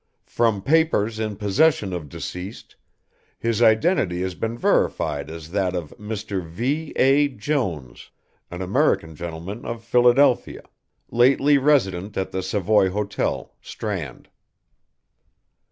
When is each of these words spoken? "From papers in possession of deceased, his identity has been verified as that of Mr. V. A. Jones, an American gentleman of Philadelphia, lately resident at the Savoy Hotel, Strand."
"From 0.25 0.63
papers 0.63 1.19
in 1.19 1.35
possession 1.35 1.93
of 1.93 2.09
deceased, 2.09 2.75
his 3.37 3.61
identity 3.61 4.23
has 4.23 4.33
been 4.33 4.57
verified 4.57 5.29
as 5.29 5.51
that 5.51 5.75
of 5.75 5.93
Mr. 5.99 6.43
V. 6.43 6.91
A. 6.95 7.27
Jones, 7.27 8.09
an 8.49 8.63
American 8.63 9.15
gentleman 9.15 9.63
of 9.63 9.83
Philadelphia, 9.83 10.63
lately 11.11 11.59
resident 11.59 12.17
at 12.17 12.31
the 12.31 12.41
Savoy 12.41 12.89
Hotel, 12.89 13.53
Strand." 13.61 14.27